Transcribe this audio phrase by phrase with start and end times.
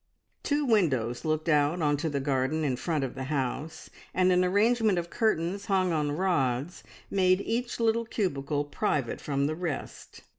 [0.41, 4.43] Two windows looked out on to the garden in front of the house, and an
[4.43, 6.81] arrangement of curtains hung on rods
[7.11, 10.21] made each little cubicle private from the rest.